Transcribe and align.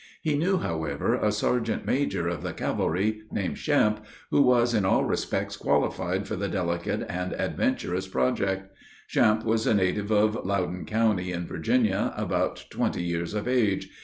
He 0.23 0.35
knew, 0.35 0.57
however, 0.57 1.13
a 1.13 1.31
sergeant 1.31 1.85
major 1.85 2.27
of 2.27 2.41
the 2.41 2.53
cavalry, 2.53 3.21
named 3.31 3.57
Champe, 3.57 3.99
who 4.31 4.41
was 4.41 4.73
in 4.73 4.83
all 4.83 5.05
respects 5.05 5.55
qualified 5.55 6.27
for 6.27 6.35
the 6.35 6.47
delicate 6.49 7.05
and 7.07 7.33
adventurous 7.33 8.07
project. 8.07 8.73
Champe 9.09 9.45
was 9.45 9.67
a 9.67 9.75
native 9.75 10.09
of 10.09 10.43
Loudon 10.43 10.85
county, 10.87 11.31
in 11.31 11.45
Virginia, 11.45 12.15
about 12.17 12.65
twenty 12.71 13.03
years 13.03 13.35
of 13.35 13.47
age. 13.47 13.89